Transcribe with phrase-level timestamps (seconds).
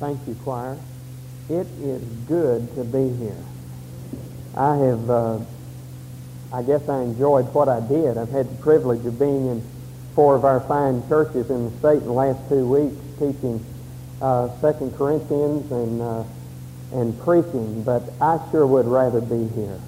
[0.00, 0.78] Thank you, choir.
[1.50, 3.36] It is good to be here.
[4.56, 5.38] I have, uh,
[6.50, 8.16] I guess I enjoyed what I did.
[8.16, 9.62] I've had the privilege of being in
[10.14, 13.62] four of our fine churches in the state in the last two weeks teaching
[14.22, 16.24] uh, Second Corinthians and, uh,
[16.94, 19.78] and preaching, but I sure would rather be here.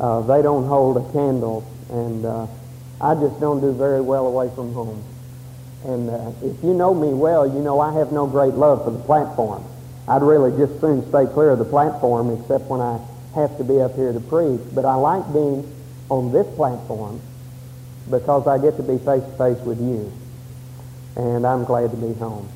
[0.00, 2.48] Uh, they don't hold a candle, and uh,
[3.00, 5.04] I just don't do very well away from home.
[5.84, 8.90] And uh, if you know me well, you know I have no great love for
[8.90, 9.64] the platform.
[10.06, 13.00] I'd really just soon stay clear of the platform except when I
[13.34, 14.60] have to be up here to preach.
[14.74, 15.66] But I like being
[16.08, 17.20] on this platform
[18.10, 20.12] because I get to be face to face with you.
[21.16, 22.48] And I'm glad to be home.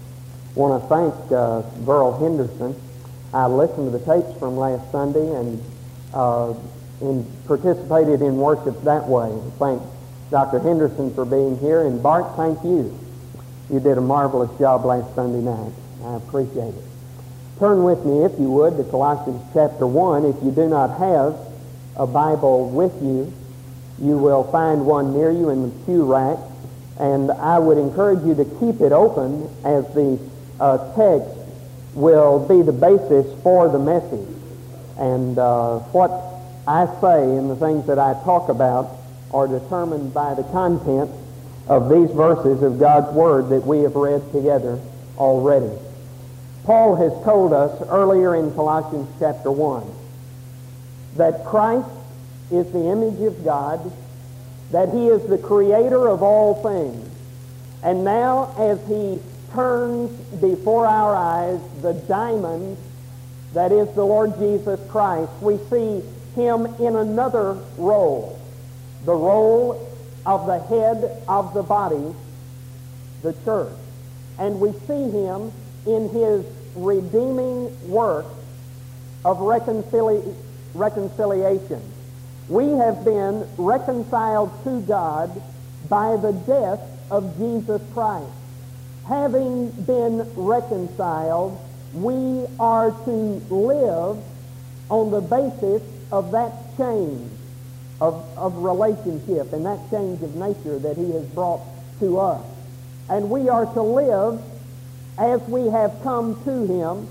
[0.55, 2.81] Want to thank uh, Burl Henderson.
[3.35, 5.63] I listened to the tapes from last Sunday and
[6.15, 6.55] uh,
[7.01, 9.37] in, participated in worship that way.
[9.59, 9.83] Thank
[10.31, 10.59] Dr.
[10.59, 11.83] Henderson for being here.
[11.83, 12.99] And Bart, thank you.
[13.71, 15.73] You did a marvelous job last Sunday night.
[16.05, 16.85] I appreciate it.
[17.59, 20.25] Turn with me, if you would, to Colossians chapter 1.
[20.25, 21.37] If you do not have
[21.97, 23.33] a Bible with you,
[24.01, 26.39] you will find one near you in the pew rack.
[27.01, 30.19] And I would encourage you to keep it open as the
[30.61, 31.37] uh, text
[31.95, 34.29] will be the basis for the message.
[34.99, 36.11] And uh, what
[36.69, 38.97] I say and the things that I talk about
[39.33, 41.11] are determined by the content
[41.69, 44.79] of these verses of God's Word that we have read together
[45.19, 45.71] already.
[46.65, 49.85] Paul has told us earlier in Colossians chapter 1
[51.17, 51.89] that Christ
[52.51, 53.93] is the image of God,
[54.71, 57.09] that he is the creator of all things.
[57.83, 59.19] And now as he
[59.53, 62.77] turns before our eyes the diamond
[63.55, 66.03] that is the Lord Jesus Christ, we see
[66.35, 68.39] him in another role,
[69.05, 69.96] the role
[70.27, 72.15] of the head of the body,
[73.23, 73.73] the church.
[74.39, 75.53] And we see him
[75.87, 78.27] in his redeeming work
[79.25, 80.35] of reconcili-
[80.75, 81.81] reconciliation.
[82.49, 85.43] We have been reconciled to God
[85.89, 88.31] by the death of Jesus Christ.
[89.09, 91.59] Having been reconciled,
[91.95, 94.23] we are to live
[94.91, 97.31] on the basis of that change
[98.01, 101.63] of, of relationship and that change of nature that he has brought
[102.01, 102.45] to us.
[103.09, 104.43] And we are to live
[105.19, 107.09] as we have come to him,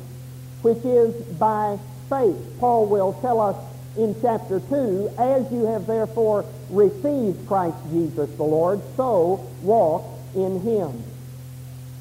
[0.62, 1.79] which is by
[2.09, 2.38] faith.
[2.59, 3.56] Paul will tell us
[3.97, 10.59] in chapter 2, as you have therefore received Christ Jesus the Lord, so walk in
[10.62, 11.03] him.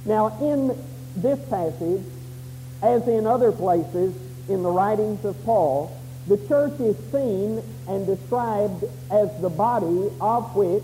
[0.04, 0.76] Now, in
[1.16, 2.02] this passage,
[2.82, 4.14] as in other places
[4.48, 5.96] in the writings of Paul,
[6.26, 10.82] the church is seen and described as the body of which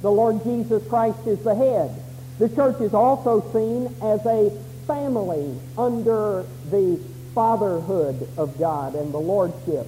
[0.00, 1.90] the Lord Jesus Christ is the head.
[2.38, 4.50] The church is also seen as a
[4.86, 6.98] family under the
[7.34, 9.86] fatherhood of God and the lordship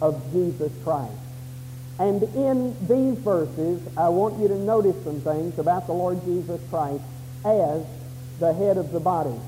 [0.00, 1.12] of Jesus Christ.
[1.98, 6.60] And in these verses, I want you to notice some things about the Lord Jesus
[6.70, 7.02] Christ
[7.44, 7.82] as
[8.38, 9.38] the head of the body.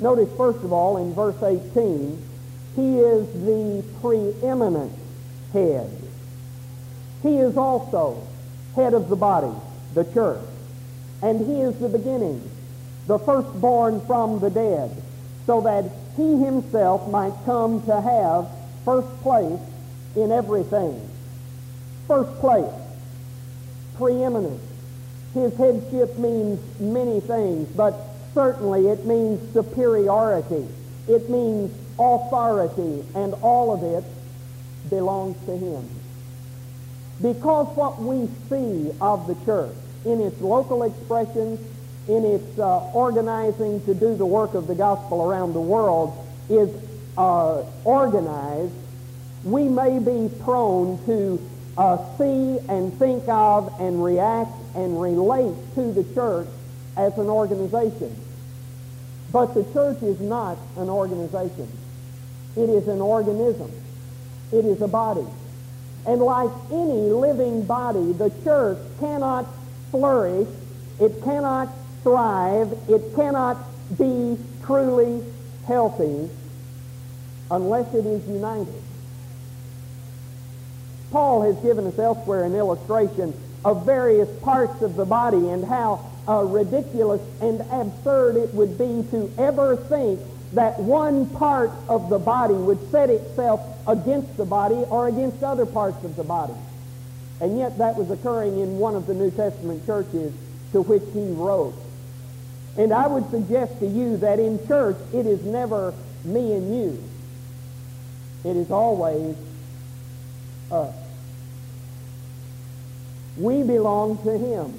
[0.00, 2.20] Notice, first of all, in verse 18,
[2.76, 4.92] he is the preeminent
[5.52, 5.90] head.
[7.22, 8.26] He is also
[8.74, 9.54] head of the body,
[9.94, 10.42] the church.
[11.22, 12.42] And he is the beginning,
[13.06, 14.90] the firstborn from the dead,
[15.46, 15.84] so that
[16.16, 18.48] he himself might come to have
[18.84, 19.60] first place
[20.16, 21.08] in everything.
[22.06, 22.72] First place,
[23.96, 24.60] preeminent.
[25.32, 27.94] His headship means many things, but
[28.34, 30.66] certainly it means superiority.
[31.08, 34.04] It means authority, and all of it
[34.90, 35.88] belongs to him.
[37.22, 39.74] Because what we see of the church
[40.04, 41.60] in its local expressions,
[42.08, 46.12] in its uh, organizing to do the work of the gospel around the world
[46.50, 46.68] is
[47.16, 48.74] uh, organized,
[49.44, 51.40] we may be prone to
[51.76, 56.48] uh, see and think of and react and relate to the church
[56.96, 58.14] as an organization.
[59.32, 61.68] But the church is not an organization.
[62.56, 63.70] It is an organism.
[64.52, 65.26] It is a body.
[66.06, 69.46] And like any living body, the church cannot
[69.90, 70.48] flourish,
[71.00, 71.68] it cannot
[72.02, 73.56] thrive, it cannot
[73.98, 75.22] be truly
[75.66, 76.28] healthy
[77.50, 78.82] unless it is united.
[81.10, 83.32] Paul has given us elsewhere an illustration
[83.64, 89.08] of various parts of the body and how uh, ridiculous and absurd it would be
[89.10, 90.20] to ever think
[90.54, 95.66] that one part of the body would set itself against the body or against other
[95.66, 96.54] parts of the body.
[97.40, 100.32] And yet that was occurring in one of the New Testament churches
[100.72, 101.74] to which he wrote.
[102.76, 107.02] And I would suggest to you that in church it is never me and you.
[108.44, 109.36] It is always
[110.70, 110.94] us.
[113.36, 114.78] We belong to Him.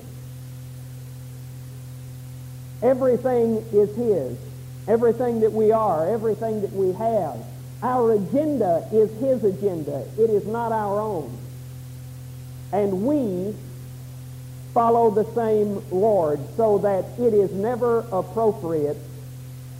[2.81, 4.37] Everything is His.
[4.87, 7.37] Everything that we are, everything that we have.
[7.81, 10.05] Our agenda is His agenda.
[10.17, 11.37] It is not our own.
[12.71, 13.55] And we
[14.73, 18.97] follow the same Lord so that it is never appropriate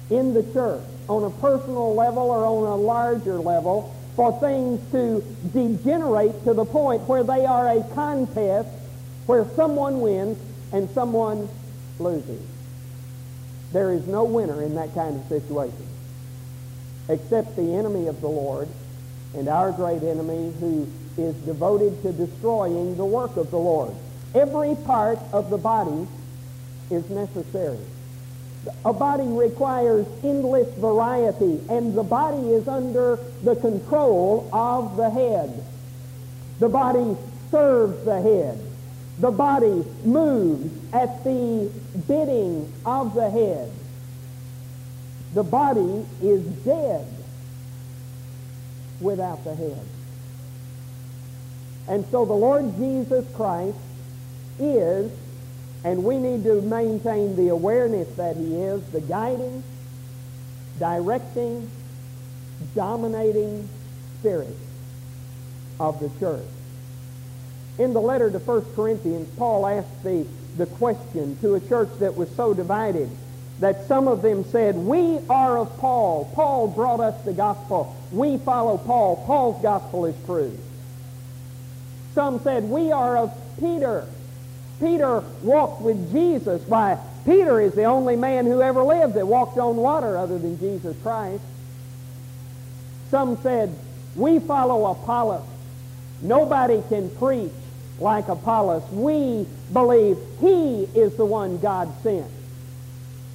[0.09, 5.21] in the church on a personal level or on a larger level for things to
[5.53, 8.69] degenerate to the point where they are a contest
[9.25, 10.37] where someone wins
[10.71, 11.49] and someone
[11.99, 12.41] loses.
[13.71, 15.87] There is no winner in that kind of situation
[17.09, 18.67] except the enemy of the Lord
[19.35, 23.93] and our great enemy who is devoted to destroying the work of the Lord.
[24.33, 26.07] Every part of the body
[26.89, 27.79] is necessary.
[28.83, 35.63] A body requires endless variety, and the body is under the control of the head.
[36.59, 37.15] The body
[37.51, 38.59] serves the head.
[39.19, 41.71] The body moves at the
[42.07, 43.71] bidding of the head.
[45.33, 47.07] The body is dead
[48.99, 49.85] without the head.
[51.87, 53.77] And so the Lord Jesus Christ
[54.59, 55.11] is,
[55.83, 59.63] and we need to maintain the awareness that he is, the guiding,
[60.79, 61.69] directing,
[62.73, 63.69] dominating
[64.19, 64.55] spirit
[65.79, 66.43] of the church.
[67.77, 70.25] In the letter to 1 Corinthians, Paul asked the,
[70.57, 73.09] the question to a church that was so divided
[73.59, 76.31] that some of them said, We are of Paul.
[76.33, 77.95] Paul brought us the gospel.
[78.11, 79.23] We follow Paul.
[79.25, 80.57] Paul's gospel is true.
[82.13, 84.05] Some said, We are of Peter.
[84.79, 86.61] Peter walked with Jesus.
[86.67, 90.59] Why, Peter is the only man who ever lived that walked on water other than
[90.59, 91.43] Jesus Christ.
[93.09, 93.75] Some said,
[94.15, 95.45] We follow Apollos.
[96.21, 97.51] Nobody can preach
[97.99, 98.83] like Apollos.
[98.91, 102.29] We believe he is the one God sent.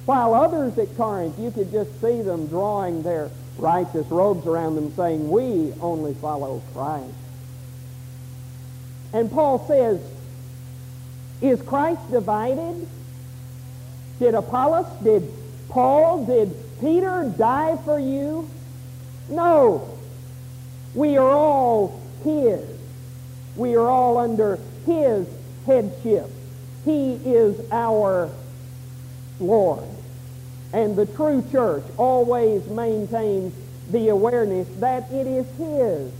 [0.05, 4.93] While others at Corinth, you could just see them drawing their righteous robes around them
[4.95, 7.13] saying, We only follow Christ.
[9.13, 9.99] And Paul says,
[11.41, 12.87] is Christ divided?
[14.19, 15.27] Did Apollos, did
[15.69, 18.47] Paul, did Peter die for you?
[19.27, 19.97] No.
[20.93, 22.63] We are all His.
[23.55, 25.27] We are all under His
[25.65, 26.29] headship.
[26.85, 28.29] He is our
[29.39, 29.83] Lord.
[30.73, 33.53] And the true church always maintains
[33.89, 36.11] the awareness that it is His.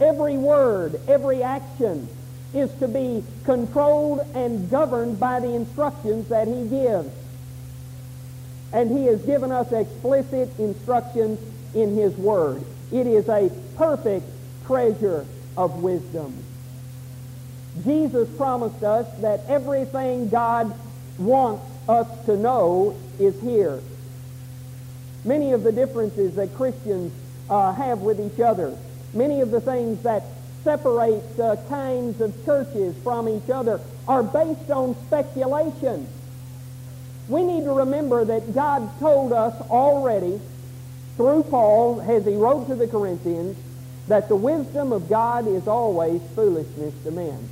[0.00, 2.08] Every word, every action,
[2.54, 7.10] is to be controlled and governed by the instructions that he gives.
[8.72, 11.38] And he has given us explicit instructions
[11.74, 12.62] in his word.
[12.92, 14.26] It is a perfect
[14.66, 15.26] treasure
[15.56, 16.34] of wisdom.
[17.84, 20.74] Jesus promised us that everything God
[21.18, 23.80] wants us to know is here.
[25.24, 27.12] Many of the differences that Christians
[27.50, 28.76] uh, have with each other,
[29.12, 30.24] many of the things that
[30.64, 31.22] separate
[31.68, 36.06] kinds of churches from each other are based on speculation.
[37.28, 40.40] We need to remember that God told us already
[41.16, 43.56] through Paul as he wrote to the Corinthians
[44.08, 47.48] that the wisdom of God is always foolishness to men.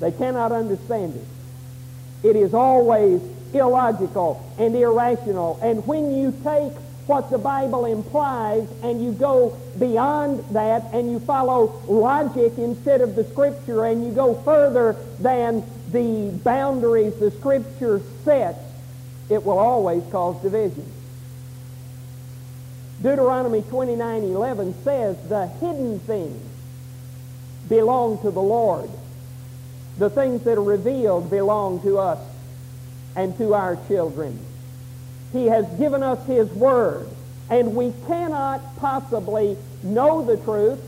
[0.00, 2.28] They cannot understand it.
[2.28, 3.20] It is always
[3.54, 5.58] illogical and irrational.
[5.62, 6.72] And when you take
[7.06, 13.14] what the Bible implies and you go beyond that and you follow logic instead of
[13.14, 18.58] the Scripture and you go further than the boundaries the Scripture sets,
[19.30, 20.84] it will always cause division.
[23.02, 26.42] Deuteronomy 29:11 says, "The hidden things
[27.68, 28.88] belong to the Lord.
[29.98, 32.18] The things that are revealed belong to us
[33.14, 34.38] and to our children."
[35.32, 37.08] He has given us His Word.
[37.48, 40.80] And we cannot possibly know the truth.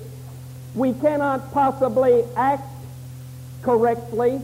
[0.75, 2.69] We cannot possibly act
[3.63, 4.41] correctly.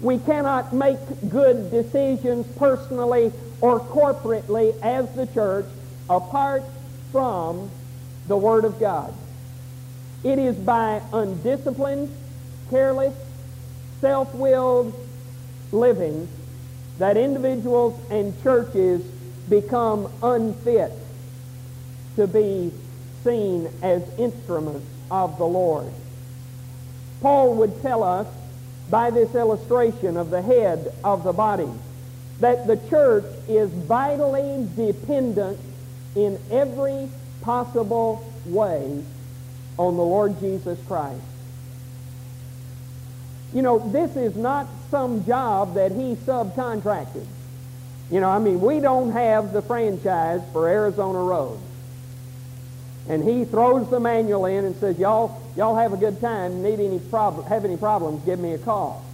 [0.00, 5.66] We cannot make good decisions personally or corporately as the church
[6.10, 6.64] apart
[7.12, 7.70] from
[8.26, 9.14] the Word of God.
[10.24, 12.12] It is by undisciplined,
[12.70, 13.14] careless,
[14.00, 14.94] self-willed
[15.70, 16.28] living
[16.98, 19.02] that individuals and churches
[19.48, 20.92] become unfit
[22.16, 22.72] to be
[23.24, 25.90] seen as instruments of the Lord.
[27.20, 28.26] Paul would tell us
[28.90, 31.68] by this illustration of the head of the body
[32.40, 35.58] that the church is vitally dependent
[36.14, 37.08] in every
[37.42, 39.02] possible way
[39.78, 41.20] on the Lord Jesus Christ.
[43.54, 47.26] You know, this is not some job that he subcontracted.
[48.10, 51.58] You know, I mean, we don't have the franchise for Arizona Road.
[53.08, 56.62] And he throws the manual in and says, y'all, y'all have a good time.
[56.62, 59.04] Need any problem, have any problems, give me a call.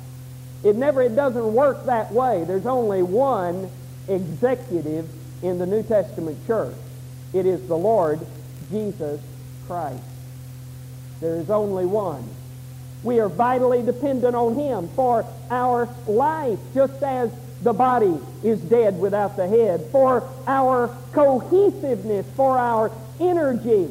[0.62, 2.44] It never, it doesn't work that way.
[2.44, 3.70] There's only one
[4.08, 5.08] executive
[5.42, 6.74] in the New Testament church.
[7.32, 8.20] It is the Lord
[8.70, 9.20] Jesus
[9.66, 10.02] Christ.
[11.20, 12.28] There is only one.
[13.02, 17.30] We are vitally dependent on Him for our life, just as
[17.62, 23.88] the body is dead without the head, for our cohesiveness, for our energy.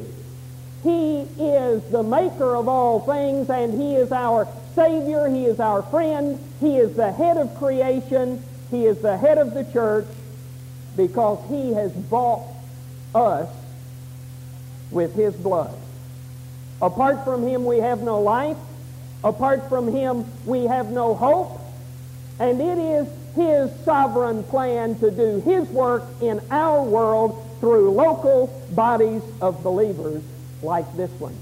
[0.82, 5.28] He is the maker of all things, and He is our Savior.
[5.28, 6.38] He is our friend.
[6.60, 8.42] He is the head of creation.
[8.70, 10.06] He is the head of the church
[10.96, 12.46] because He has bought
[13.14, 13.48] us
[14.90, 15.74] with His blood.
[16.80, 18.56] Apart from Him, we have no life.
[19.24, 21.60] Apart from Him, we have no hope.
[22.38, 28.46] And it is His sovereign plan to do His work in our world through local
[28.70, 30.22] bodies of believers
[30.62, 31.36] like this one.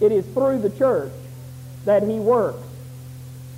[0.00, 1.12] It is through the church
[1.84, 2.66] that He works.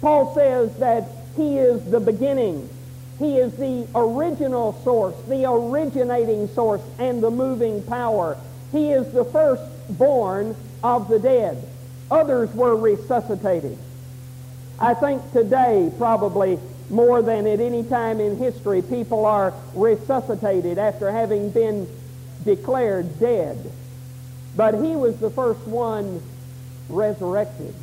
[0.00, 2.68] Paul says that He is the beginning.
[3.18, 8.36] He is the original source, the originating source, and the moving power.
[8.72, 11.64] He is the firstborn of the dead.
[12.10, 13.78] Others were resuscitated.
[14.80, 16.58] I think today, probably
[16.90, 21.88] more than at any time in history, people are resuscitated after having been
[22.44, 23.70] declared dead.
[24.56, 26.20] But he was the first one
[26.88, 27.74] resurrected.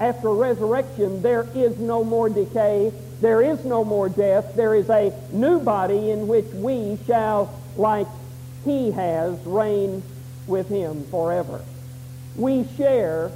[0.00, 2.92] After resurrection, there is no more decay.
[3.20, 4.54] There is no more death.
[4.56, 8.08] There is a new body in which we shall, like
[8.64, 10.02] he has, reign
[10.46, 11.62] with him forever.
[12.36, 13.30] We share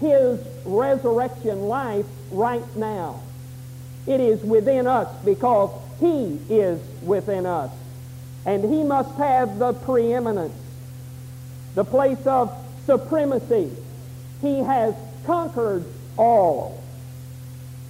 [0.00, 3.20] his resurrection life right now.
[4.06, 7.70] It is within us because he is within us.
[8.44, 10.54] And he must have the preeminence,
[11.74, 13.72] the place of supremacy.
[14.40, 14.94] He has
[15.24, 15.84] conquered
[16.16, 16.82] all.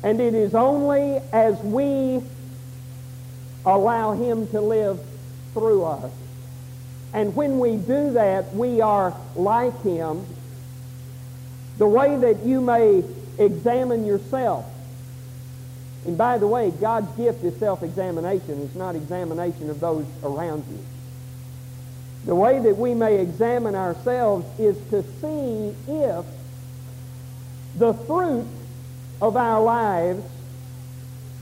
[0.02, 2.22] And it is only as we
[3.64, 5.00] allow him to live
[5.52, 6.12] through us.
[7.12, 10.26] And when we do that, we are like him.
[11.78, 13.02] The way that you may
[13.38, 14.64] examine yourself.
[16.06, 18.62] And by the way, God's gift is self-examination.
[18.62, 20.78] It's not examination of those around you.
[22.26, 26.24] The way that we may examine ourselves is to see if
[27.78, 28.46] the fruit
[29.20, 30.24] of our lives,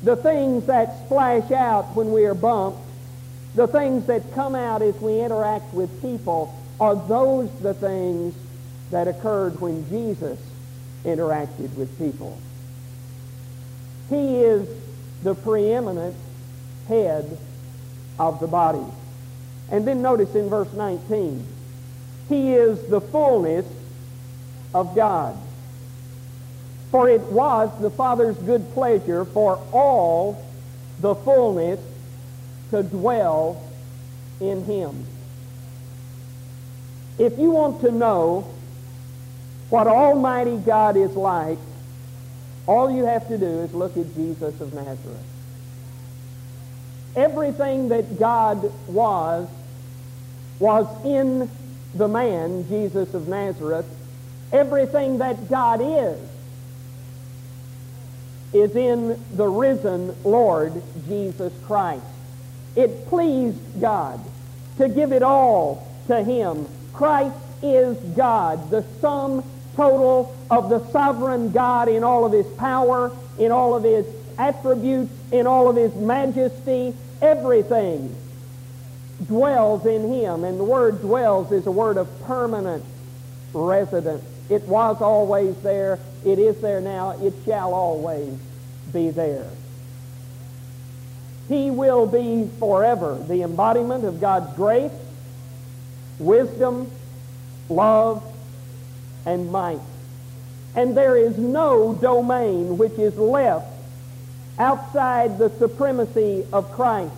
[0.02, 2.78] the things that splash out when we are bumped,
[3.54, 8.34] the things that come out as we interact with people, are those the things
[8.90, 10.38] that occurred when Jesus
[11.04, 12.38] interacted with people.
[14.10, 14.68] He is
[15.22, 16.14] the preeminent
[16.88, 17.38] head
[18.18, 18.84] of the body.
[19.70, 21.46] And then notice in verse 19,
[22.28, 23.66] He is the fullness
[24.74, 25.36] of God.
[26.94, 30.40] For it was the Father's good pleasure for all
[31.00, 31.80] the fullness
[32.70, 33.60] to dwell
[34.38, 35.04] in him.
[37.18, 38.48] If you want to know
[39.70, 41.58] what Almighty God is like,
[42.68, 45.26] all you have to do is look at Jesus of Nazareth.
[47.16, 49.48] Everything that God was,
[50.60, 51.50] was in
[51.96, 53.86] the man, Jesus of Nazareth.
[54.52, 56.20] Everything that God is,
[58.54, 62.04] is in the risen Lord Jesus Christ.
[62.76, 64.20] It pleased God
[64.78, 66.66] to give it all to him.
[66.92, 69.44] Christ is God, the sum
[69.74, 74.06] total of the sovereign God in all of his power, in all of his
[74.38, 78.14] attributes, in all of his majesty, everything
[79.26, 80.44] dwells in him.
[80.44, 82.84] And the word dwells is a word of permanent
[83.52, 84.24] residence.
[84.48, 85.98] It was always there.
[86.24, 87.10] It is there now.
[87.22, 88.38] It shall always
[88.92, 89.48] be there.
[91.48, 94.92] He will be forever the embodiment of God's grace,
[96.18, 96.90] wisdom,
[97.68, 98.22] love,
[99.26, 99.80] and might.
[100.74, 103.66] And there is no domain which is left
[104.58, 107.14] outside the supremacy of Christ.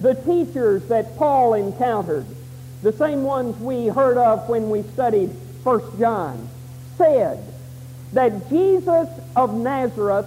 [0.00, 2.26] The teachers that Paul encountered,
[2.82, 6.48] the same ones we heard of when we studied 1 John,
[6.96, 7.42] said
[8.12, 10.26] that Jesus of Nazareth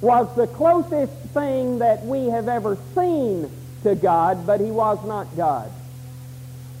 [0.00, 3.50] was the closest thing that we have ever seen
[3.82, 5.70] to God, but he was not God.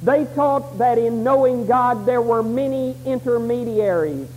[0.02, 4.28] They taught that in knowing God there were many intermediaries.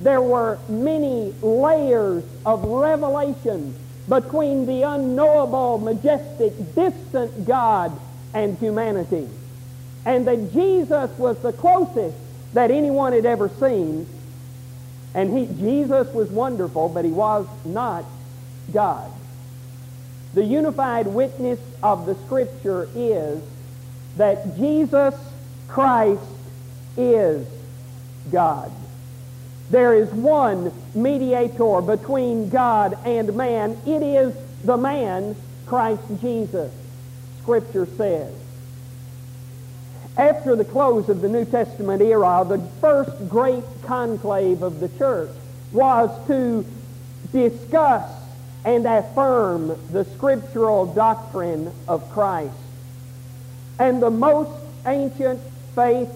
[0.00, 3.74] There were many layers of revelation
[4.08, 7.98] between the unknowable, majestic, distant God
[8.34, 9.28] and humanity.
[10.04, 12.16] And that Jesus was the closest
[12.52, 14.06] that anyone had ever seen.
[15.14, 18.04] And he, Jesus was wonderful, but he was not
[18.72, 19.10] God.
[20.34, 23.42] The unified witness of the Scripture is
[24.16, 25.14] that Jesus
[25.68, 26.22] Christ
[26.96, 27.46] is
[28.30, 28.70] God.
[29.70, 33.78] There is one mediator between God and man.
[33.86, 34.34] It is
[34.64, 35.34] the man,
[35.66, 36.72] Christ Jesus,
[37.42, 38.32] Scripture says.
[40.16, 45.30] After the close of the New Testament era, the first great conclave of the church
[45.72, 46.64] was to
[47.32, 48.10] discuss
[48.64, 52.54] and affirm the scriptural doctrine of Christ.
[53.78, 54.50] And the most
[54.86, 55.40] ancient
[55.74, 56.10] faith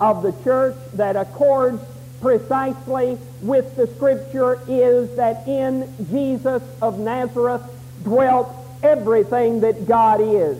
[0.00, 1.82] of the church that accords
[2.22, 7.62] precisely with the scripture is that in Jesus of Nazareth
[8.02, 8.48] dwelt
[8.82, 10.58] everything that God is.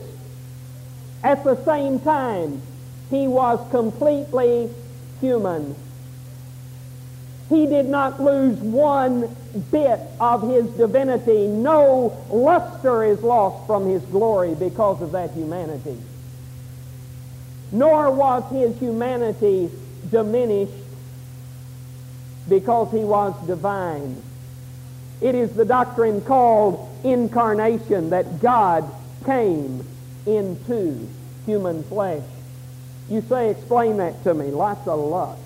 [1.25, 2.61] At the same time,
[3.13, 4.69] he was completely
[5.21, 5.77] human.
[7.49, 9.37] He did not lose one
[9.71, 11.47] bit of his divinity.
[11.47, 15.97] No luster is lost from his glory because of that humanity
[17.73, 19.71] nor was his humanity
[20.11, 20.73] diminished
[22.49, 24.23] because he was divine.
[25.23, 28.85] It is the doctrine called incarnation that God
[29.25, 29.87] came
[30.27, 31.09] into
[31.47, 32.23] human flesh.
[33.13, 34.47] You say, explain that to me.
[34.47, 35.37] Lots of luck.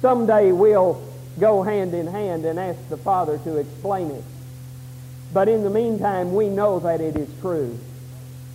[0.00, 1.02] Someday we'll
[1.40, 4.22] go hand in hand and ask the Father to explain it.
[5.34, 7.76] But in the meantime, we know that it is true.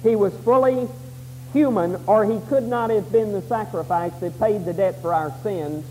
[0.04, 0.88] He was fully
[1.52, 5.34] human, or he could not have been the sacrifice that paid the debt for our
[5.44, 5.86] sins.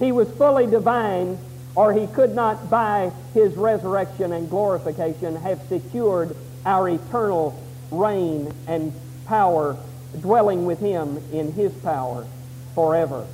[0.00, 1.38] He was fully divine,
[1.76, 6.34] or he could not, by his resurrection and glorification, have secured
[6.66, 7.56] our eternal
[7.92, 8.92] reign and
[9.30, 9.76] power,
[10.20, 12.26] dwelling with him in his power
[12.74, 13.24] forever.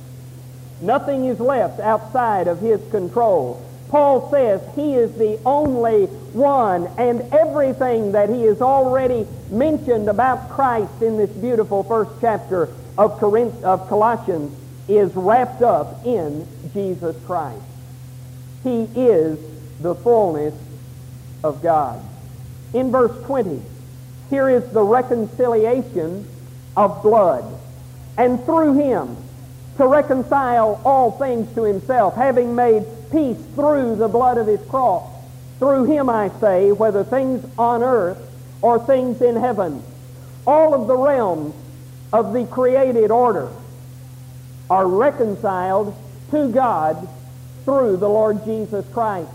[0.79, 3.63] Nothing is left outside of his control.
[3.89, 10.49] Paul says he is the only one, and everything that he has already mentioned about
[10.51, 14.55] Christ in this beautiful first chapter of, Corinth, of Colossians
[14.87, 17.61] is wrapped up in Jesus Christ.
[18.63, 19.39] He is
[19.81, 20.53] the fullness
[21.43, 22.03] of God.
[22.73, 23.63] In verse 20,
[24.29, 26.27] here is the reconciliation
[26.75, 27.45] of blood.
[28.17, 29.15] And through him,
[29.77, 35.07] to reconcile all things to himself, having made peace through the blood of his cross.
[35.59, 38.19] Through him, I say, whether things on earth
[38.61, 39.83] or things in heaven,
[40.45, 41.53] all of the realms
[42.11, 43.49] of the created order
[44.69, 45.95] are reconciled
[46.31, 47.07] to God
[47.65, 49.29] through the Lord Jesus Christ.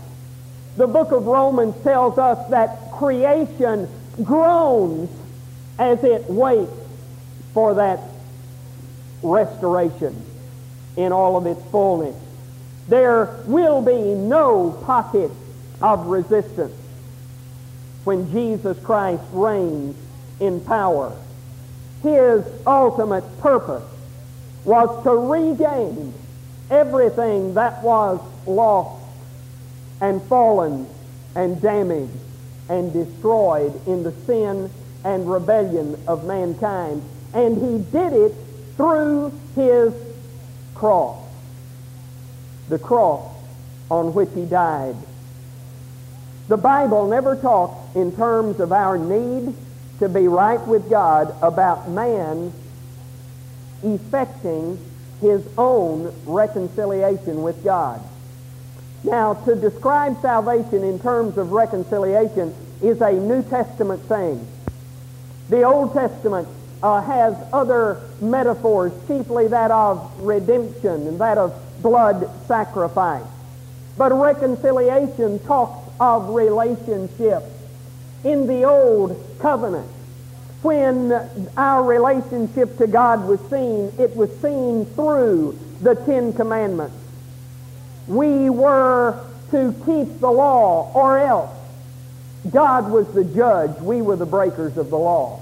[0.75, 3.87] The book of Romans tells us that creation
[4.21, 5.09] groans
[5.79, 6.71] as it waits
[7.53, 7.99] for that
[9.21, 10.15] restoration
[10.97, 12.15] in all of its fullness.
[12.87, 15.31] There will be no pocket
[15.81, 16.75] of resistance
[18.03, 19.95] when Jesus Christ reigns
[20.39, 21.15] in power.
[22.01, 23.83] His ultimate purpose
[24.65, 26.13] was to regain
[26.69, 29.03] everything that was lost
[30.01, 30.87] and fallen
[31.35, 32.11] and damaged
[32.69, 34.69] and destroyed in the sin
[35.03, 37.01] and rebellion of mankind.
[37.33, 38.33] And he did it
[38.77, 39.93] through his
[40.73, 41.23] cross
[42.69, 43.31] the cross
[43.91, 44.95] on which he died.
[46.47, 49.53] The Bible never talks in terms of our need
[49.99, 52.51] to be right with God about man
[53.83, 54.79] effecting
[55.21, 58.01] his own reconciliation with God.
[59.03, 64.47] Now, to describe salvation in terms of reconciliation is a New Testament thing.
[65.49, 66.47] The Old Testament
[66.81, 73.25] uh, has other metaphors, chiefly that of redemption and that of blood sacrifice.
[73.97, 77.43] But reconciliation talks of relationship.
[78.23, 79.89] In the old covenant,
[80.61, 81.11] when
[81.57, 86.95] our relationship to God was seen, it was seen through the Ten Commandments.
[88.07, 89.19] We were
[89.51, 91.51] to keep the law, or else
[92.51, 93.79] God was the judge.
[93.79, 95.39] We were the breakers of the law.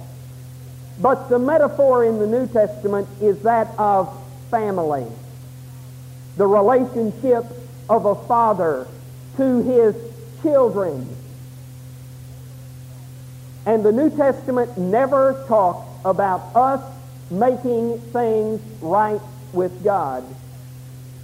[0.99, 4.15] But the metaphor in the New Testament is that of
[4.51, 5.07] family
[6.37, 7.45] the relationship
[7.89, 8.87] of a father
[9.37, 9.95] to his
[10.41, 11.07] children.
[13.65, 16.81] And the New Testament never talks about us
[17.29, 19.21] making things right
[19.53, 20.23] with God.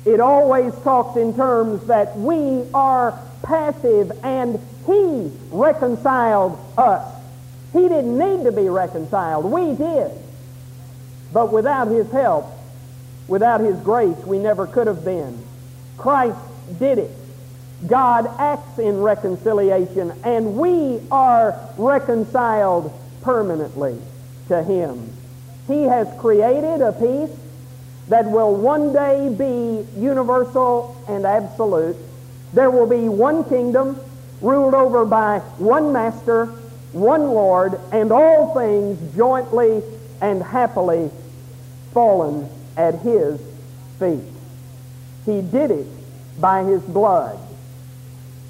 [0.07, 7.13] It always talks in terms that we are passive and He reconciled us.
[7.73, 9.43] He didn't need to be reconciled.
[9.43, 10.11] We did.
[11.33, 12.45] But without His help,
[13.27, 15.43] without His grace, we never could have been.
[15.97, 16.39] Christ
[16.79, 17.11] did it.
[17.85, 23.99] God acts in reconciliation, and we are reconciled permanently
[24.47, 25.11] to Him.
[25.67, 27.37] He has created a peace
[28.09, 31.97] that will one day be universal and absolute.
[32.53, 33.99] There will be one kingdom
[34.41, 36.45] ruled over by one master,
[36.93, 39.83] one Lord, and all things jointly
[40.21, 41.11] and happily
[41.93, 43.41] fallen at his
[43.99, 44.23] feet.
[45.25, 45.87] He did it
[46.39, 47.37] by his blood.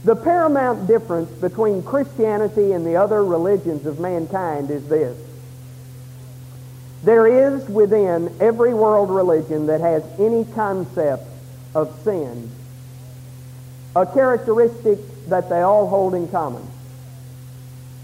[0.04, 5.18] The paramount difference between Christianity and the other religions of mankind is this.
[7.08, 11.24] There is within every world religion that has any concept
[11.74, 12.52] of sin
[13.96, 16.68] a characteristic that they all hold in common.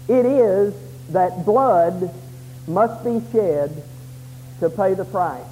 [0.08, 0.72] It is
[1.10, 2.14] that blood
[2.66, 3.82] must be shed
[4.60, 5.44] to pay the price.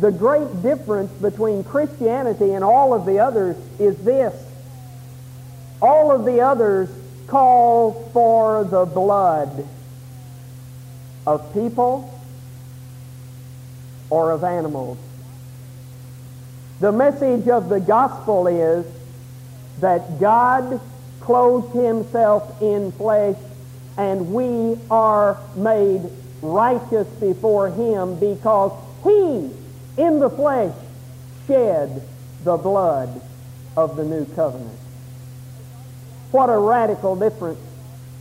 [0.00, 4.34] The great difference between Christianity and all of the others is this.
[5.80, 6.90] All of the others
[7.26, 9.66] call for the blood
[11.28, 12.10] of people
[14.08, 14.96] or of animals.
[16.80, 18.86] The message of the gospel is
[19.80, 20.80] that God
[21.20, 23.36] clothed himself in flesh
[23.98, 26.08] and we are made
[26.40, 28.72] righteous before him because
[29.04, 29.50] he,
[30.02, 30.74] in the flesh,
[31.46, 32.02] shed
[32.44, 33.20] the blood
[33.76, 34.78] of the new covenant.
[36.30, 37.60] What a radical difference.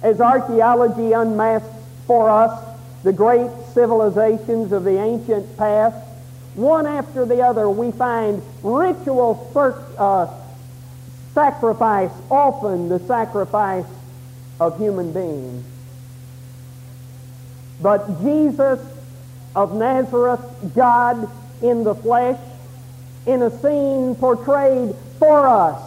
[0.04, 1.67] As archaeology unmasks
[2.06, 2.67] for us
[3.08, 5.96] the great civilizations of the ancient past,
[6.56, 9.50] one after the other, we find ritual
[9.98, 10.28] uh,
[11.34, 13.86] sacrifice, often the sacrifice
[14.60, 15.63] of human beings.
[17.82, 18.82] But Jesus
[19.56, 20.41] of Nazareth,
[20.76, 21.30] God
[21.62, 22.38] in the flesh,
[23.26, 25.82] in a scene portrayed for us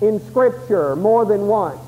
[0.00, 1.80] in Scripture more than once,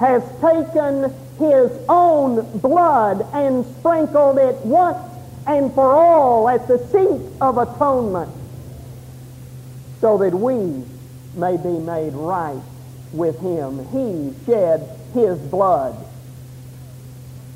[0.00, 4.98] has taken his own blood and sprinkled it once
[5.46, 8.30] and for all at the seat of atonement
[10.00, 10.84] so that we
[11.34, 12.60] may be made right
[13.12, 13.86] with him.
[13.90, 15.96] He shed his blood.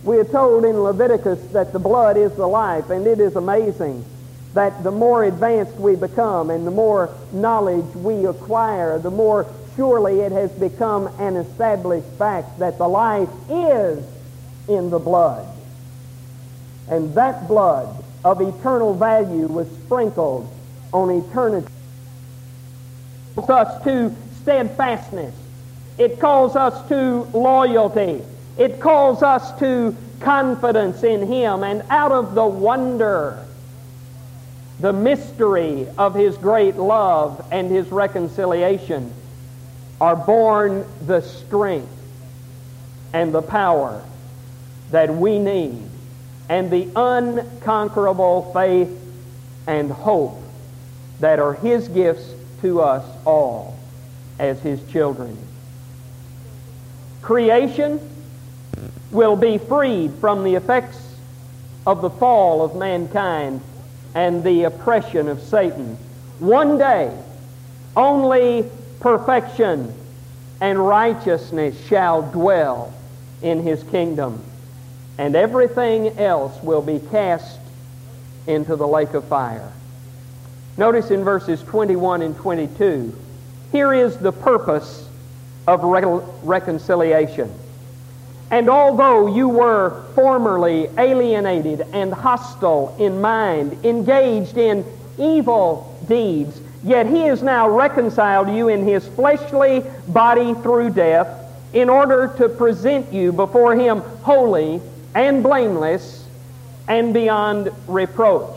[0.04, 4.04] We are told in Leviticus that the blood is the life, and it is amazing
[4.54, 9.46] that the more advanced we become and the more knowledge we acquire, the more
[9.80, 14.04] surely it has become an established fact that the life is
[14.68, 15.46] in the blood.
[16.90, 17.88] And that blood
[18.22, 20.52] of eternal value was sprinkled
[20.92, 21.72] on eternity.
[23.38, 25.34] It calls us to steadfastness.
[25.96, 28.22] It calls us to loyalty.
[28.58, 31.64] It calls us to confidence in Him.
[31.64, 33.46] And out of the wonder,
[34.78, 39.14] the mystery of His great love and His reconciliation,
[40.00, 41.92] are born the strength
[43.12, 44.02] and the power
[44.90, 45.82] that we need
[46.48, 48.90] and the unconquerable faith
[49.66, 50.40] and hope
[51.20, 53.76] that are His gifts to us all
[54.38, 55.36] as His children.
[57.22, 58.00] Creation
[59.10, 60.98] will be freed from the effects
[61.86, 63.60] of the fall of mankind
[64.14, 65.96] and the oppression of Satan.
[66.38, 67.16] One day,
[67.96, 68.68] only
[69.00, 69.92] perfection
[70.60, 72.92] and righteousness shall dwell
[73.42, 74.42] in his kingdom,
[75.18, 77.58] and everything else will be cast
[78.46, 79.72] into the lake of fire.
[80.76, 83.16] Notice in verses 21 and 22,
[83.72, 85.08] here is the purpose
[85.66, 87.52] of re- reconciliation.
[88.50, 94.84] And although you were formerly alienated and hostile in mind, engaged in
[95.18, 101.28] evil deeds, Yet he is now reconciled you in his fleshly body through death
[101.72, 104.80] in order to present you before him holy
[105.14, 106.26] and blameless
[106.88, 108.56] and beyond reproach.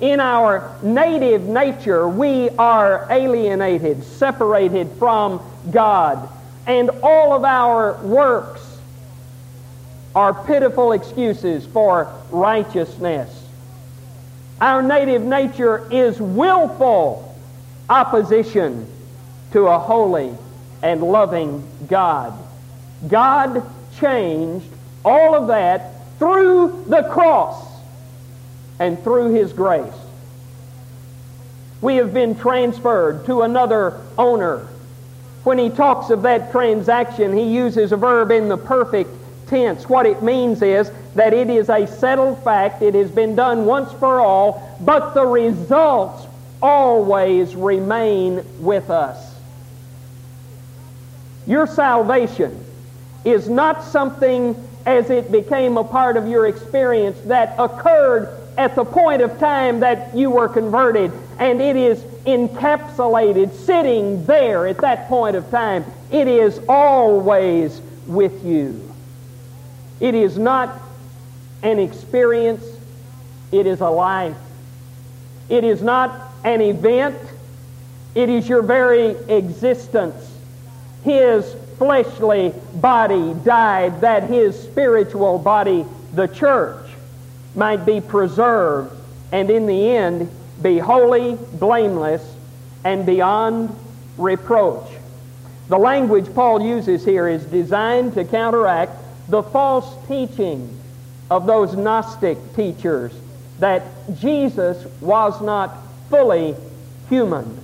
[0.00, 6.28] In our native nature, we are alienated, separated from God,
[6.66, 8.78] and all of our works
[10.14, 13.30] are pitiful excuses for righteousness.
[14.60, 17.31] Our native nature is willful
[17.92, 18.86] opposition
[19.52, 20.34] to a holy
[20.82, 22.32] and loving God.
[23.06, 23.62] God
[24.00, 24.66] changed
[25.04, 27.62] all of that through the cross
[28.78, 29.92] and through His grace.
[31.82, 34.68] We have been transferred to another owner.
[35.44, 39.10] When he talks of that transaction, he uses a verb in the perfect
[39.48, 39.88] tense.
[39.88, 43.92] What it means is that it is a settled fact, it has been done once
[43.92, 46.26] for all, but the results
[46.62, 49.34] always remain with us.
[51.46, 52.64] Your salvation
[53.24, 58.84] is not something as it became a part of your experience that occurred at the
[58.84, 65.08] point of time that you were converted, and it is encapsulated, sitting there at that
[65.08, 65.84] point of time.
[66.10, 68.92] It is always with you.
[70.00, 70.80] It is not
[71.62, 72.64] an experience,
[73.50, 74.36] it is a life.
[75.48, 77.16] It is not an event,
[78.14, 80.30] it is your very existence.
[81.04, 86.86] His fleshly body died that his spiritual body, the church,
[87.54, 88.94] might be preserved
[89.32, 90.30] and in the end
[90.62, 92.22] be holy, blameless,
[92.84, 93.74] and beyond
[94.18, 94.88] reproach.
[95.68, 98.92] The language Paul uses here is designed to counteract
[99.28, 100.78] the false teaching
[101.30, 103.12] of those Gnostic teachers
[103.58, 103.82] that
[104.18, 105.81] Jesus was not
[106.12, 106.54] fully
[107.08, 107.58] human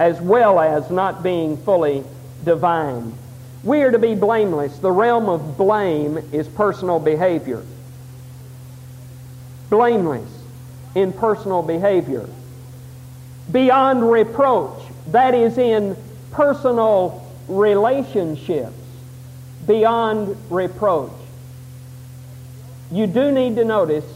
[0.00, 2.02] as well as not being fully
[2.42, 3.12] divine.
[3.62, 4.78] We are to be blameless.
[4.78, 7.62] The realm of blame is personal behavior.
[9.68, 10.30] Blameless
[10.94, 12.26] in personal behavior.
[13.52, 15.94] Beyond reproach, that is in
[16.30, 18.72] personal relationships.
[19.66, 21.12] Beyond reproach.
[22.90, 24.06] You do need to notice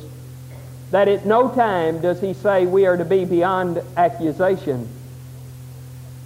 [0.90, 4.88] that at no time does he say we are to be beyond accusation.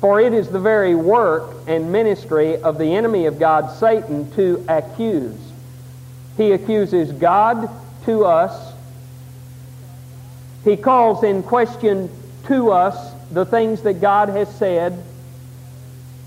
[0.01, 4.65] For it is the very work and ministry of the enemy of God, Satan, to
[4.69, 5.39] accuse.
[6.37, 7.69] He accuses God
[8.05, 8.73] to us.
[10.65, 12.11] He calls in question
[12.47, 15.03] to us the things that God has said.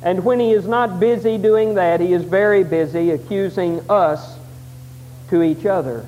[0.03, 4.37] And when he is not busy doing that, he is very busy accusing us
[5.29, 6.05] to each other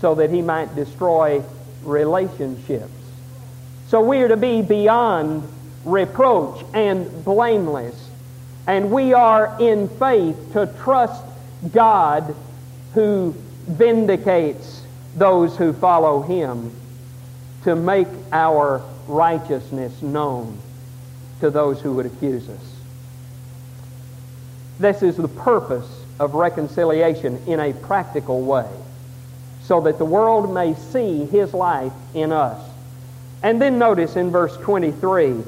[0.00, 1.42] so that he might destroy
[1.84, 2.92] relationships.
[3.88, 5.42] So we are to be beyond
[5.84, 8.08] reproach and blameless.
[8.66, 11.24] And we are in faith to trust
[11.72, 12.34] God
[12.94, 13.34] who
[13.66, 14.82] vindicates
[15.16, 16.72] those who follow him
[17.64, 20.56] to make our righteousness known
[21.40, 22.74] to those who would accuse us.
[24.78, 28.68] This is the purpose of reconciliation in a practical way
[29.70, 32.60] so that the world may see his life in us.
[33.40, 35.44] And then notice in verse 23,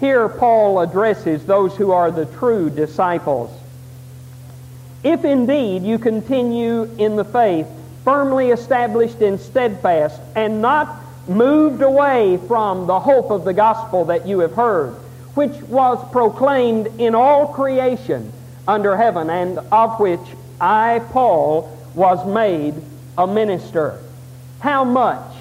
[0.00, 3.50] here Paul addresses those who are the true disciples.
[5.04, 7.66] If indeed you continue in the faith,
[8.02, 14.26] firmly established and steadfast, and not moved away from the hope of the gospel that
[14.26, 14.94] you have heard,
[15.34, 18.32] which was proclaimed in all creation
[18.66, 20.26] under heaven, and of which
[20.58, 22.74] I, Paul, was made
[23.18, 24.00] a minister.
[24.60, 25.34] How much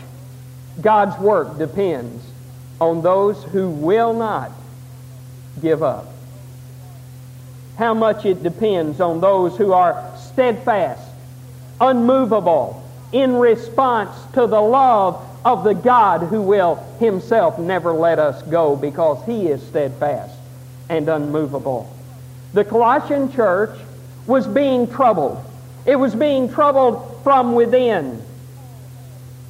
[0.82, 2.24] God's work depends
[2.80, 4.52] on those who will not
[5.62, 6.08] give up.
[7.78, 11.02] How much it depends on those who are steadfast,
[11.80, 18.42] unmovable, in response to the love of the God who will himself never let us
[18.44, 20.38] go because he is steadfast
[20.90, 21.92] and unmovable.
[22.54, 23.78] The Colossian church
[24.28, 25.44] was being troubled.
[25.90, 28.22] It was being troubled from within.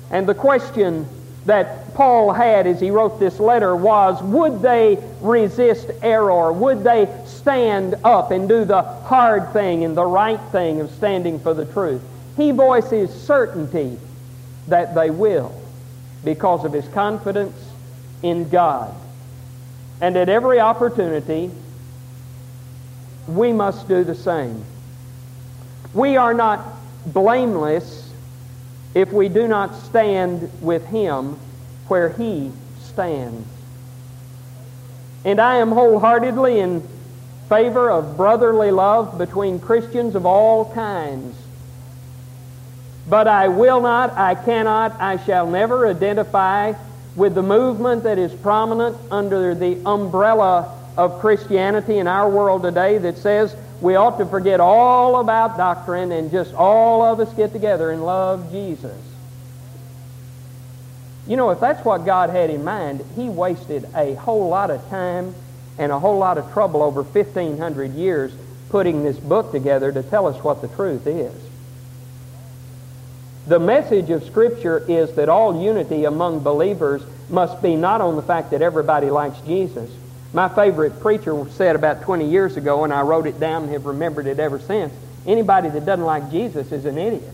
[0.09, 1.05] And the question
[1.47, 6.53] that Paul had as he wrote this letter was would they resist error?
[6.53, 11.41] Would they stand up and do the hard thing and the right thing of standing
[11.41, 12.01] for the truth?
[12.37, 13.99] He voices certainty
[14.69, 15.53] that they will
[16.23, 17.57] because of his confidence
[18.23, 18.95] in God.
[19.99, 21.51] And at every opportunity,
[23.27, 24.63] we must do the same.
[25.93, 26.65] We are not
[27.05, 28.11] blameless
[28.93, 31.39] if we do not stand with Him
[31.87, 32.51] where He
[32.83, 33.47] stands.
[35.25, 36.87] And I am wholeheartedly in
[37.49, 41.35] favor of brotherly love between Christians of all kinds.
[43.07, 46.73] But I will not, I cannot, I shall never identify
[47.15, 52.99] with the movement that is prominent under the umbrella of Christianity in our world today
[52.99, 57.53] that says we ought to forget all about doctrine and just all of us get
[57.53, 58.97] together and love Jesus.
[61.27, 64.87] You know, if that's what God had in mind, He wasted a whole lot of
[64.89, 65.35] time
[65.77, 68.33] and a whole lot of trouble over 1,500 years
[68.69, 71.33] putting this book together to tell us what the truth is.
[73.47, 78.21] The message of Scripture is that all unity among believers must be not on the
[78.21, 79.89] fact that everybody likes Jesus.
[80.31, 83.85] My favorite preacher said about 20 years ago, and I wrote it down and have
[83.85, 84.93] remembered it ever since
[85.25, 87.33] anybody that doesn't like Jesus is an idiot.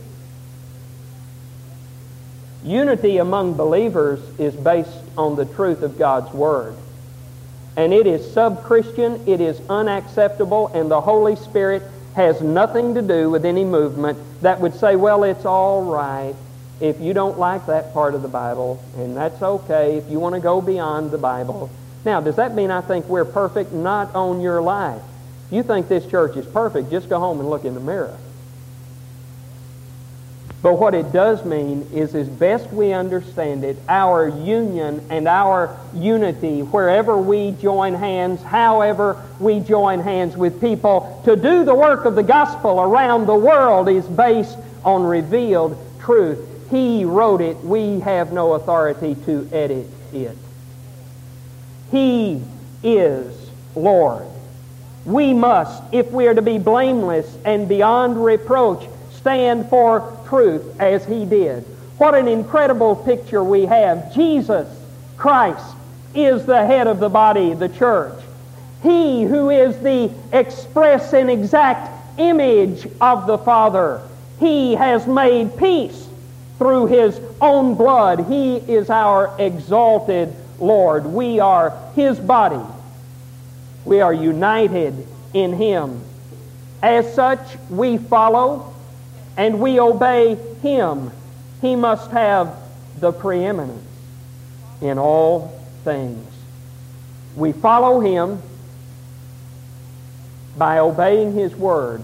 [2.63, 6.75] Unity among believers is based on the truth of God's Word.
[7.77, 11.83] And it is sub Christian, it is unacceptable, and the Holy Spirit
[12.15, 16.33] has nothing to do with any movement that would say, well, it's all right
[16.79, 20.35] if you don't like that part of the Bible, and that's okay if you want
[20.35, 21.69] to go beyond the Bible.
[22.05, 23.73] Now, does that mean I think we're perfect?
[23.73, 25.01] Not on your life.
[25.47, 28.15] If you think this church is perfect, just go home and look in the mirror.
[30.61, 35.77] But what it does mean is, as best we understand it, our union and our
[35.93, 42.05] unity, wherever we join hands, however we join hands with people to do the work
[42.05, 46.39] of the gospel around the world, is based on revealed truth.
[46.71, 47.57] He wrote it.
[47.57, 50.35] We have no authority to edit it.
[51.91, 52.41] He
[52.83, 53.35] is
[53.75, 54.25] Lord.
[55.05, 61.05] We must, if we are to be blameless and beyond reproach, stand for truth as
[61.05, 61.63] he did.
[61.97, 64.13] What an incredible picture we have.
[64.13, 64.67] Jesus
[65.17, 65.75] Christ
[66.13, 68.19] is the head of the body, the church.
[68.83, 74.01] He who is the express and exact image of the Father.
[74.39, 76.07] He has made peace
[76.57, 78.25] through his own blood.
[78.27, 81.05] He is our exalted Lord.
[81.05, 82.61] We are his body.
[83.83, 86.01] We are united in him.
[86.81, 88.73] As such, we follow
[89.37, 91.11] and we obey Him,
[91.61, 92.55] He must have
[92.99, 93.85] the preeminence
[94.81, 96.27] in all things.
[97.35, 98.41] We follow Him
[100.57, 102.01] by obeying His Word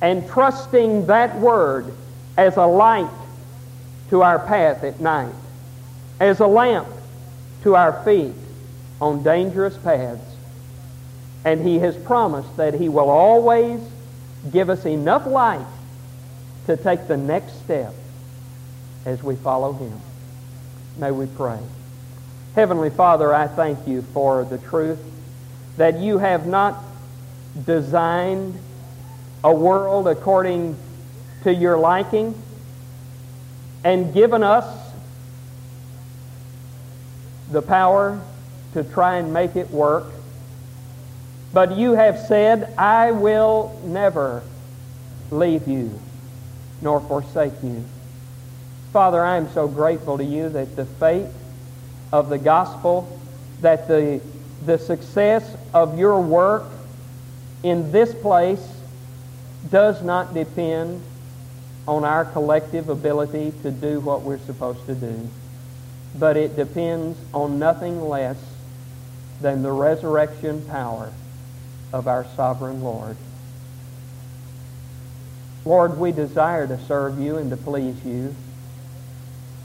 [0.00, 1.92] and trusting that Word
[2.36, 3.10] as a light
[4.10, 5.34] to our path at night,
[6.20, 6.88] as a lamp
[7.62, 8.34] to our feet
[9.00, 10.22] on dangerous paths.
[11.44, 13.80] And He has promised that He will always
[14.50, 15.66] give us enough light
[16.66, 17.94] to take the next step
[19.04, 20.00] as we follow Him.
[20.98, 21.58] May we pray.
[22.54, 24.98] Heavenly Father, I thank you for the truth
[25.76, 26.82] that you have not
[27.64, 28.58] designed
[29.44, 30.76] a world according
[31.44, 32.34] to your liking
[33.84, 34.64] and given us
[37.50, 38.20] the power
[38.74, 40.04] to try and make it work.
[41.52, 44.42] But you have said, I will never
[45.30, 45.98] leave you
[46.82, 47.84] nor forsake you.
[48.92, 51.32] Father, I am so grateful to you that the faith
[52.12, 53.18] of the gospel,
[53.60, 54.20] that the,
[54.64, 56.64] the success of your work
[57.62, 58.66] in this place
[59.70, 61.02] does not depend
[61.88, 65.28] on our collective ability to do what we're supposed to do,
[66.18, 68.38] but it depends on nothing less
[69.40, 71.12] than the resurrection power
[71.92, 73.16] of our sovereign Lord.
[75.64, 78.34] Lord, we desire to serve you and to please you.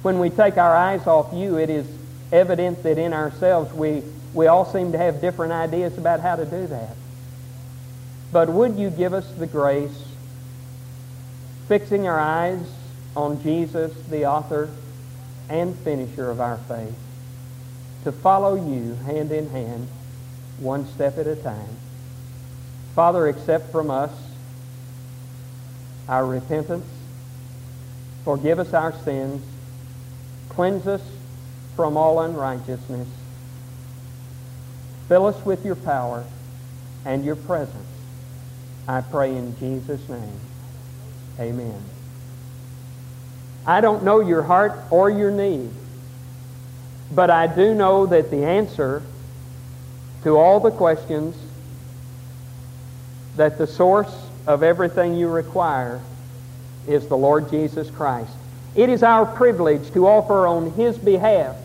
[0.01, 1.87] When we take our eyes off you, it is
[2.31, 4.01] evident that in ourselves we,
[4.33, 6.95] we all seem to have different ideas about how to do that.
[8.31, 10.03] But would you give us the grace,
[11.67, 12.65] fixing our eyes
[13.15, 14.69] on Jesus, the author
[15.51, 16.95] and finisher of our faith,
[18.05, 19.87] to follow you hand in hand,
[20.59, 21.75] one step at a time.
[22.95, 24.11] Father, accept from us
[26.07, 26.85] our repentance.
[28.23, 29.43] Forgive us our sins.
[30.49, 31.01] Cleanse us
[31.75, 33.07] from all unrighteousness.
[35.09, 36.23] Fill us with your power
[37.05, 37.87] and your presence.
[38.87, 40.39] I pray in Jesus' name.
[41.39, 41.83] Amen.
[43.65, 45.69] I don't know your heart or your need,
[47.11, 49.03] but I do know that the answer
[50.23, 51.35] to all the questions
[53.37, 54.13] that the source
[54.47, 56.01] of everything you require
[56.87, 58.31] is the Lord Jesus Christ.
[58.75, 61.55] It is our privilege to offer on His behalf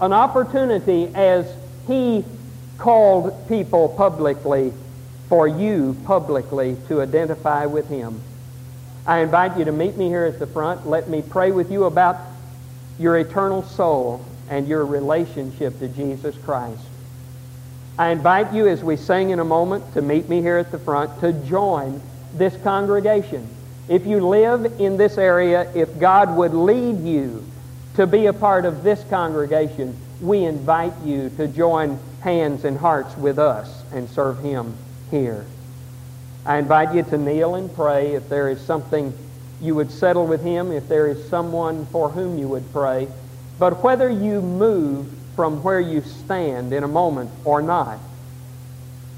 [0.00, 1.52] an opportunity as
[1.86, 2.24] He
[2.78, 4.72] called people publicly
[5.28, 8.20] for you publicly to identify with Him.
[9.06, 10.86] I invite you to meet me here at the front.
[10.86, 12.18] Let me pray with you about
[12.98, 16.82] your eternal soul and your relationship to Jesus Christ.
[17.98, 20.78] I invite you, as we sing in a moment, to meet me here at the
[20.78, 22.00] front to join
[22.34, 23.46] this congregation.
[23.88, 27.44] If you live in this area, if God would lead you
[27.96, 33.16] to be a part of this congregation, we invite you to join hands and hearts
[33.16, 34.74] with us and serve Him
[35.10, 35.44] here.
[36.44, 39.12] I invite you to kneel and pray if there is something
[39.60, 43.06] you would settle with Him, if there is someone for whom you would pray.
[43.58, 47.98] But whether you move from where you stand in a moment or not,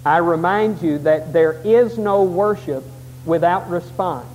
[0.05, 2.85] I remind you that there is no worship
[3.25, 4.27] without response.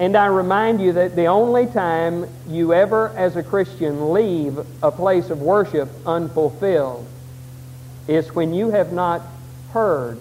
[0.00, 4.90] And I remind you that the only time you ever, as a Christian, leave a
[4.90, 7.06] place of worship unfulfilled
[8.08, 9.22] is when you have not
[9.72, 10.18] heard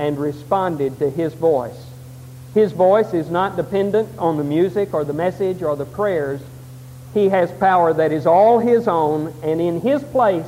[0.00, 1.84] and responded to His voice.
[2.54, 6.40] His voice is not dependent on the music or the message or the prayers.
[7.12, 10.46] He has power that is all His own, and in His place,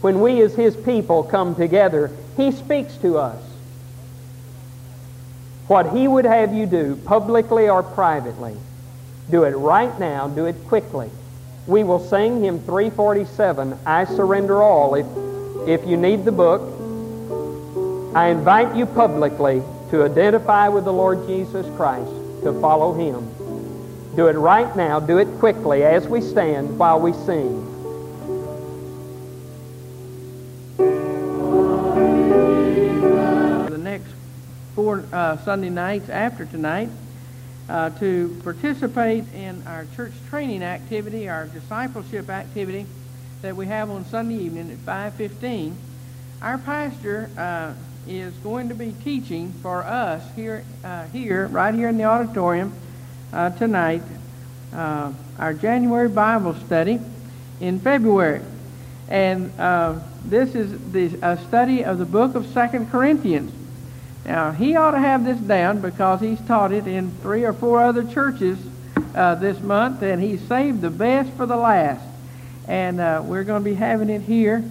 [0.00, 3.42] when we as His people come together, He speaks to us.
[5.66, 8.56] What He would have you do, publicly or privately,
[9.28, 11.10] do it right now, do it quickly.
[11.66, 14.94] We will sing hymn 347, I Surrender All.
[14.94, 15.06] If,
[15.68, 16.77] if you need the book,
[18.18, 22.10] I invite you publicly to identify with the Lord Jesus Christ,
[22.42, 23.32] to follow Him.
[24.16, 27.64] Do it right now, do it quickly as we stand while we sing.
[33.70, 34.10] The next
[34.74, 36.88] four uh, Sunday nights after tonight,
[37.68, 42.84] uh, to participate in our church training activity, our discipleship activity
[43.42, 45.76] that we have on Sunday evening at 5:15.
[46.42, 47.74] Our pastor uh,
[48.08, 52.72] is going to be teaching for us here, uh, here, right here in the auditorium
[53.32, 54.02] uh, tonight,
[54.72, 56.98] uh, our January Bible study
[57.60, 58.40] in February,
[59.08, 63.52] and uh, this is the a study of the book of Second Corinthians.
[64.24, 67.82] Now, he ought to have this down because he's taught it in three or four
[67.82, 68.58] other churches
[69.14, 72.04] uh, this month, and he saved the best for the last.
[72.66, 74.62] And uh, we're going to be having it here.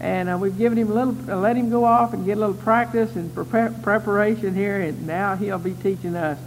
[0.00, 2.40] And uh, we've given him a little, uh, let him go off and get a
[2.40, 6.38] little practice and prepar- preparation here, and now he'll be teaching us.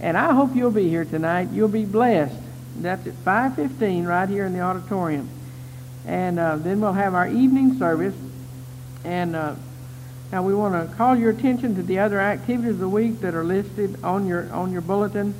[0.00, 1.50] And I hope you'll be here tonight.
[1.52, 2.36] You'll be blessed.
[2.80, 5.28] That's at 5:15 right here in the auditorium.
[6.04, 8.14] And uh, then we'll have our evening service.
[9.04, 9.54] And uh,
[10.32, 13.34] now we want to call your attention to the other activities of the week that
[13.34, 15.32] are listed on your on your bulletin.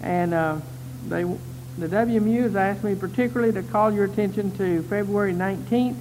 [0.00, 0.60] And uh,
[1.08, 5.96] they, the WMU has asked me particularly to call your attention to February 19th.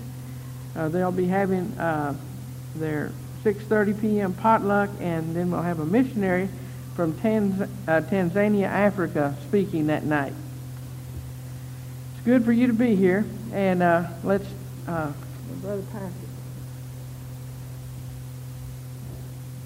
[0.76, 2.15] Uh, they'll be having uh,
[2.76, 3.11] their
[3.43, 4.34] 6:30 p.m.
[4.34, 6.49] potluck, and then we'll have a missionary
[6.95, 10.34] from Tanz- uh, Tanzania, Africa, speaking that night.
[12.13, 13.80] It's good for you to be here, and
[14.24, 14.47] let's,
[14.86, 16.30] brother Pastor.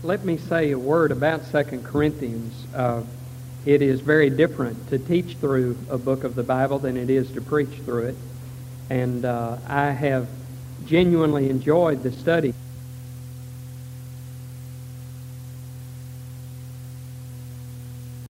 [0.03, 2.67] Let me say a word about Second Corinthians.
[2.75, 3.03] Uh,
[3.65, 7.31] it is very different to teach through a book of the Bible than it is
[7.31, 8.15] to preach through it.
[8.89, 10.27] And uh, I have
[10.85, 12.53] genuinely enjoyed the study.